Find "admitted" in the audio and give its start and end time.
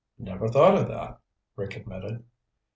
1.75-2.25